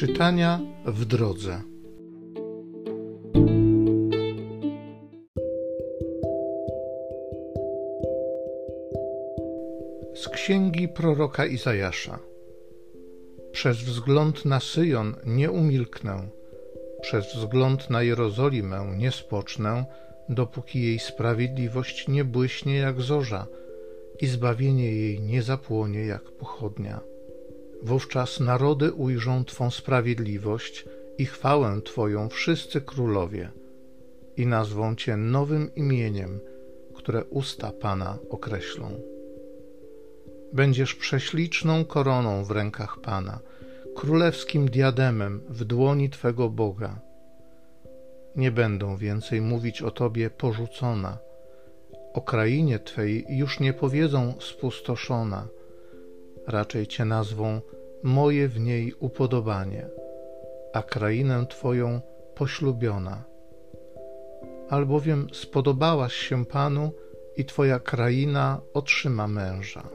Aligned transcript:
Czytania 0.00 0.60
w 0.86 1.04
drodze. 1.04 1.62
Z 10.14 10.28
księgi 10.28 10.88
proroka 10.88 11.46
Izajasza. 11.46 12.18
Przez 13.52 13.76
wzgląd 13.76 14.44
na 14.44 14.60
Syjon 14.60 15.14
nie 15.26 15.50
umilknę, 15.50 16.28
przez 17.02 17.34
wzgląd 17.34 17.90
na 17.90 18.02
Jerozolimę 18.02 18.94
nie 18.98 19.10
spocznę, 19.10 19.84
dopóki 20.28 20.82
jej 20.82 20.98
sprawiedliwość 20.98 22.08
nie 22.08 22.24
błyśnie 22.24 22.76
jak 22.76 23.00
zorza 23.00 23.46
i 24.20 24.26
zbawienie 24.26 24.92
jej 24.92 25.20
nie 25.20 25.42
zapłonie 25.42 26.00
jak 26.06 26.22
pochodnia. 26.22 27.00
Wówczas 27.82 28.40
narody 28.40 28.92
ujrzą 28.92 29.44
Twą 29.44 29.70
sprawiedliwość 29.70 30.84
i 31.18 31.26
chwałę 31.26 31.80
Twoją 31.84 32.28
wszyscy 32.28 32.80
królowie 32.80 33.50
i 34.36 34.46
nazwą 34.46 34.96
Cię 34.96 35.16
nowym 35.16 35.74
imieniem, 35.74 36.40
które 36.94 37.24
usta 37.24 37.72
Pana 37.72 38.18
określą. 38.30 39.00
Będziesz 40.52 40.94
prześliczną 40.94 41.84
koroną 41.84 42.44
w 42.44 42.50
rękach 42.50 43.00
Pana, 43.00 43.40
królewskim 43.96 44.68
diademem 44.68 45.42
w 45.48 45.64
dłoni 45.64 46.10
Twego 46.10 46.48
Boga. 46.48 47.00
Nie 48.36 48.50
będą 48.50 48.96
więcej 48.96 49.40
mówić 49.40 49.82
o 49.82 49.90
Tobie 49.90 50.30
porzucona, 50.30 51.18
o 52.14 52.20
krainie 52.20 52.78
Twej 52.78 53.26
już 53.28 53.60
nie 53.60 53.72
powiedzą 53.72 54.34
spustoszona, 54.40 55.48
raczej 56.46 56.86
Cię 56.86 57.04
nazwą 57.04 57.60
moje 58.02 58.48
w 58.48 58.60
niej 58.60 58.94
upodobanie, 58.94 59.86
a 60.72 60.82
krainę 60.82 61.46
Twoją 61.46 62.00
poślubiona. 62.34 63.24
Albowiem 64.68 65.26
spodobałaś 65.32 66.14
się 66.14 66.44
Panu 66.44 66.92
i 67.36 67.44
Twoja 67.44 67.78
kraina 67.78 68.60
otrzyma 68.74 69.28
męża. 69.28 69.88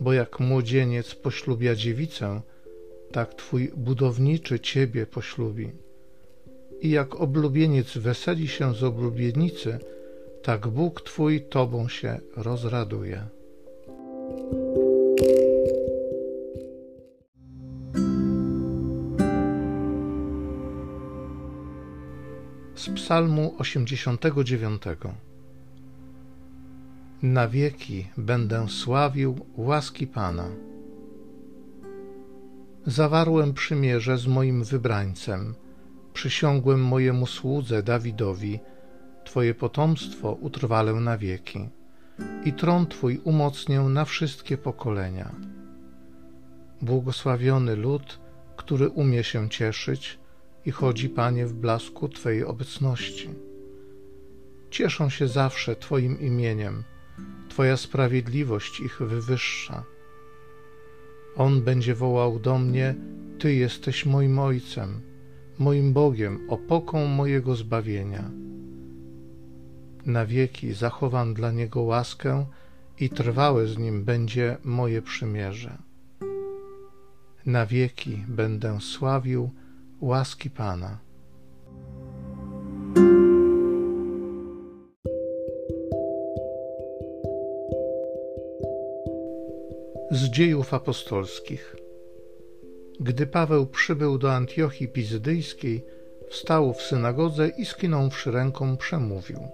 Bo 0.00 0.12
jak 0.12 0.40
młodzieniec 0.40 1.14
poślubia 1.14 1.74
dziewicę, 1.74 2.40
tak 3.12 3.34
Twój 3.34 3.72
budowniczy 3.76 4.60
Ciebie 4.60 5.06
poślubi. 5.06 5.72
I 6.80 6.90
jak 6.90 7.20
oblubieniec 7.20 7.98
weseli 7.98 8.48
się 8.48 8.74
z 8.74 8.84
oblubienicy, 8.84 9.78
tak 10.42 10.68
Bóg 10.68 11.00
Twój 11.00 11.40
Tobą 11.40 11.88
się 11.88 12.20
rozraduje. 12.36 13.26
Psalmu 23.12 23.54
89 23.58 24.82
Na 27.22 27.48
wieki 27.48 28.08
będę 28.16 28.68
sławił 28.68 29.46
łaski 29.56 30.06
Pana. 30.06 30.48
Zawarłem 32.86 33.54
przymierze 33.54 34.18
z 34.18 34.26
moim 34.26 34.64
wybrańcem, 34.64 35.54
przysiągłem 36.12 36.84
mojemu 36.84 37.26
słudze 37.26 37.82
Dawidowi, 37.82 38.60
Twoje 39.24 39.54
potomstwo 39.54 40.32
utrwalę 40.32 40.92
na 40.92 41.18
wieki 41.18 41.68
i 42.44 42.52
tron 42.52 42.86
Twój 42.86 43.20
umocnię 43.24 43.80
na 43.80 44.04
wszystkie 44.04 44.58
pokolenia. 44.58 45.32
Błogosławiony 46.82 47.76
lud, 47.76 48.20
który 48.56 48.88
umie 48.88 49.24
się 49.24 49.50
cieszyć 49.50 50.21
i 50.66 50.70
chodzi, 50.70 51.08
Panie, 51.08 51.46
w 51.46 51.52
blasku 51.52 52.08
Twojej 52.08 52.44
obecności. 52.44 53.28
Cieszą 54.70 55.10
się 55.10 55.28
zawsze 55.28 55.76
Twoim 55.76 56.20
imieniem, 56.20 56.84
Twoja 57.48 57.76
sprawiedliwość 57.76 58.80
ich 58.80 58.98
wywyższa. 59.02 59.84
On 61.36 61.62
będzie 61.62 61.94
wołał 61.94 62.38
do 62.38 62.58
mnie: 62.58 62.94
Ty 63.38 63.54
jesteś 63.54 64.06
moim 64.06 64.38
Ojcem, 64.38 65.00
moim 65.58 65.92
Bogiem, 65.92 66.50
opoką 66.50 67.06
mojego 67.06 67.56
zbawienia 67.56 68.30
na 70.06 70.26
wieki 70.26 70.72
zachowam 70.72 71.34
dla 71.34 71.52
niego 71.52 71.82
łaskę 71.82 72.46
i 73.00 73.10
trwałe 73.10 73.66
z 73.66 73.78
nim 73.78 74.04
będzie 74.04 74.56
moje 74.64 75.02
przymierze. 75.02 75.78
Na 77.46 77.66
wieki 77.66 78.24
będę 78.28 78.80
sławił 78.80 79.50
łaski 80.02 80.50
Pana. 80.50 80.98
Z 90.10 90.30
dziejów 90.30 90.74
apostolskich. 90.74 91.76
Gdy 93.00 93.26
Paweł 93.26 93.66
przybył 93.66 94.18
do 94.18 94.32
Antiochii 94.32 94.88
Pizydyjskiej, 94.88 95.84
wstał 96.30 96.72
w 96.72 96.82
synagodze 96.82 97.48
i 97.48 97.64
skinąwszy 97.64 98.30
ręką 98.30 98.76
przemówił– 98.76 99.38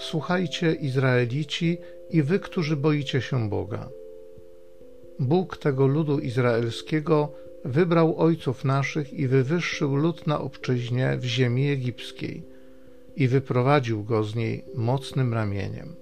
Słuchajcie, 0.00 0.74
Izraelici, 0.74 1.78
i 2.10 2.22
wy, 2.22 2.38
którzy 2.38 2.76
boicie 2.76 3.20
się 3.20 3.50
Boga. 3.50 3.88
Bóg 5.18 5.56
tego 5.56 5.86
ludu 5.86 6.18
izraelskiego 6.18 7.32
wybrał 7.64 8.18
ojców 8.18 8.64
naszych 8.64 9.12
i 9.12 9.28
wywyższył 9.28 9.96
lud 9.96 10.26
na 10.26 10.40
obczyźnie 10.40 11.16
w 11.16 11.24
ziemi 11.24 11.70
egipskiej 11.70 12.42
i 13.16 13.28
wyprowadził 13.28 14.04
go 14.04 14.24
z 14.24 14.34
niej 14.34 14.64
mocnym 14.74 15.34
ramieniem. 15.34 15.94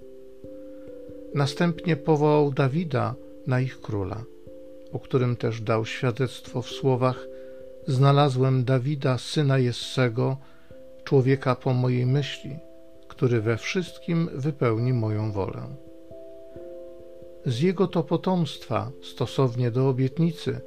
Następnie 1.35 1.95
powołał 1.95 2.51
Dawida 2.51 3.15
na 3.47 3.61
ich 3.61 3.81
króla, 3.81 4.23
o 4.91 4.99
którym 4.99 5.35
też 5.35 5.61
dał 5.61 5.85
świadectwo 5.85 6.61
w 6.61 6.69
słowach: 6.69 7.27
Znalazłem 7.87 8.63
Dawida, 8.63 9.17
syna 9.17 9.59
Jessego, 9.59 10.37
człowieka 11.03 11.55
po 11.55 11.73
mojej 11.73 12.05
myśli 12.05 12.55
który 13.19 13.41
we 13.41 13.57
wszystkim 13.57 14.29
wypełni 14.33 14.93
moją 14.93 15.31
wolę. 15.31 15.61
Z 17.45 17.61
jego 17.61 17.87
to 17.87 18.03
potomstwa, 18.03 18.91
stosownie 19.13 19.71
do 19.71 19.89
obietnicy, 19.89 20.61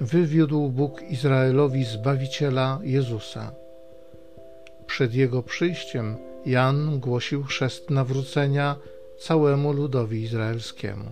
wywiódł 0.00 0.68
Bóg 0.68 1.02
Izraelowi 1.10 1.84
Zbawiciela 1.84 2.80
Jezusa. 2.82 3.52
Przed 4.86 5.14
jego 5.14 5.42
przyjściem 5.42 6.16
Jan 6.46 7.00
głosił 7.00 7.44
chrzest 7.44 7.90
nawrócenia 7.90 8.76
całemu 9.18 9.72
ludowi 9.72 10.22
izraelskiemu. 10.22 11.10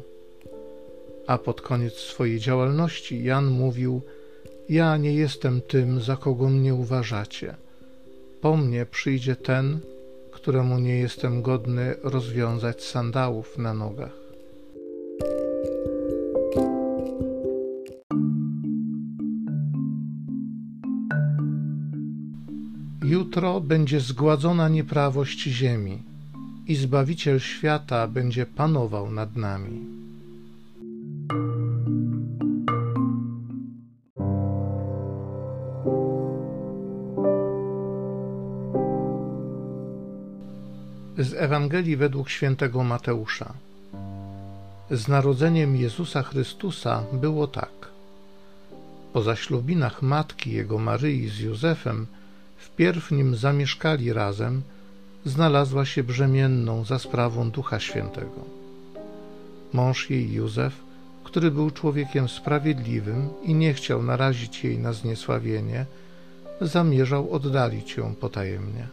A 1.26 1.38
pod 1.38 1.60
koniec 1.60 1.94
swojej 1.94 2.40
działalności 2.40 3.24
Jan 3.24 3.46
mówił: 3.46 4.02
Ja 4.68 4.96
nie 4.96 5.14
jestem 5.14 5.60
tym, 5.60 6.00
za 6.00 6.16
kogo 6.16 6.48
mnie 6.48 6.74
uważacie. 6.74 7.54
Po 8.40 8.56
mnie 8.56 8.86
przyjdzie 8.86 9.36
ten, 9.36 9.80
któremu 10.30 10.78
nie 10.78 10.98
jestem 10.98 11.42
godny 11.42 11.94
rozwiązać 12.02 12.82
sandałów 12.82 13.58
na 13.58 13.74
nogach. 13.74 14.23
Jutro 23.34 23.60
będzie 23.60 24.00
zgładzona 24.00 24.68
nieprawość 24.68 25.42
ziemi 25.42 26.02
i 26.66 26.74
Zbawiciel 26.74 27.40
świata 27.40 28.08
będzie 28.08 28.46
panował 28.46 29.10
nad 29.10 29.36
nami. 29.36 29.80
Z 41.18 41.34
Ewangelii 41.34 41.96
według 41.96 42.30
świętego 42.30 42.84
Mateusza. 42.84 43.52
Z 44.90 45.08
narodzeniem 45.08 45.76
Jezusa 45.76 46.22
Chrystusa 46.22 47.02
było 47.12 47.46
tak. 47.46 47.88
Po 49.12 49.22
zaślubinach 49.22 50.02
matki 50.02 50.50
jego 50.52 50.78
Maryi 50.78 51.28
z 51.28 51.38
Józefem, 51.38 52.06
wpierw 52.64 53.10
nim 53.10 53.36
zamieszkali 53.36 54.12
razem, 54.12 54.62
znalazła 55.24 55.84
się 55.84 56.02
brzemienną 56.04 56.84
za 56.84 56.98
sprawą 56.98 57.50
Ducha 57.50 57.80
Świętego. 57.80 58.40
Mąż 59.72 60.10
jej 60.10 60.32
Józef, 60.32 60.74
który 61.24 61.50
był 61.50 61.70
człowiekiem 61.70 62.28
sprawiedliwym 62.28 63.28
i 63.42 63.54
nie 63.54 63.74
chciał 63.74 64.02
narazić 64.02 64.64
jej 64.64 64.78
na 64.78 64.92
zniesławienie, 64.92 65.86
zamierzał 66.60 67.32
oddalić 67.32 67.96
ją 67.96 68.14
potajemnie. 68.14 68.86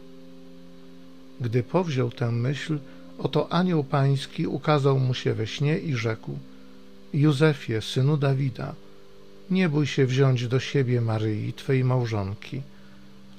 Gdy 1.42 1.64
powziął 1.64 2.10
tę 2.12 2.32
myśl, 2.32 2.80
oto 3.20 3.52
anioł 3.54 3.84
pański 3.84 4.48
ukazał 4.48 5.00
mu 5.00 5.14
się 5.14 5.34
we 5.34 5.48
śnie 5.48 5.80
i 5.80 5.96
rzekł: 5.96 6.32
Józefie, 7.14 7.82
synu 7.82 8.18
Dawida, 8.18 8.74
Nie 9.52 9.70
bój 9.70 9.88
się 9.88 10.06
wziąć 10.06 10.48
do 10.48 10.60
siebie 10.60 11.02
Maryi, 11.02 11.54
Twej 11.54 11.84
małżonki, 11.84 12.62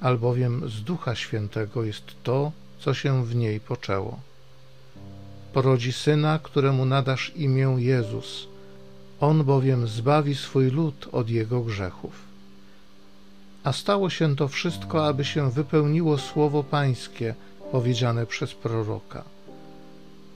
albowiem 0.03 0.69
z 0.69 0.83
Ducha 0.83 1.15
Świętego 1.15 1.85
jest 1.85 2.05
to, 2.23 2.53
co 2.79 2.95
się 2.95 3.25
w 3.25 3.35
niej 3.35 3.61
poczęło. 3.61 4.21
Porodzi 5.53 5.93
syna, 5.93 6.39
któremu 6.43 6.85
nadasz 6.85 7.33
imię 7.37 7.77
Jezus. 7.79 8.47
On 9.21 9.45
bowiem 9.45 9.89
zbawi 9.89 10.35
swój 10.35 10.71
lud 10.71 11.09
od 11.13 11.31
jego 11.31 11.61
grzechów. 11.61 12.13
A 13.65 13.73
stało 13.73 14.11
się 14.11 14.37
to 14.37 14.49
wszystko, 14.49 15.07
aby 15.07 15.25
się 15.25 15.51
wypełniło 15.51 16.19
słowo 16.19 16.65
Pańskie 16.65 17.35
powiedziane 17.73 18.27
przez 18.27 18.55
proroka. 18.55 19.25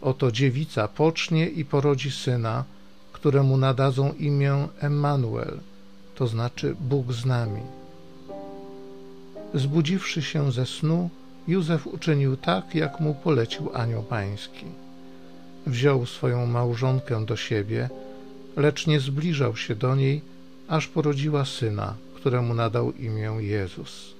Oto 0.02 0.32
dziewica 0.32 0.88
pocznie 0.88 1.48
i 1.48 1.64
porodzi 1.64 2.10
syna, 2.10 2.64
któremu 3.12 3.56
nadadzą 3.56 4.12
imię 4.12 4.68
Emmanuel, 4.80 5.58
to 6.14 6.26
znaczy 6.26 6.76
Bóg 6.80 7.12
z 7.12 7.24
nami. 7.24 7.60
Zbudziwszy 9.56 10.22
się 10.22 10.52
ze 10.52 10.66
snu, 10.66 11.10
Józef 11.48 11.86
uczynił 11.86 12.36
tak, 12.36 12.74
jak 12.74 13.00
mu 13.00 13.14
polecił 13.14 13.70
anioł 13.74 14.02
pański. 14.02 14.66
Wziął 15.66 16.06
swoją 16.06 16.46
małżonkę 16.46 17.26
do 17.26 17.36
siebie, 17.36 17.90
lecz 18.56 18.86
nie 18.86 19.00
zbliżał 19.00 19.56
się 19.56 19.74
do 19.74 19.94
niej, 19.94 20.20
aż 20.68 20.88
porodziła 20.88 21.44
syna, 21.44 21.94
któremu 22.14 22.54
nadał 22.54 22.92
imię 22.92 23.32
Jezus. 23.38 24.15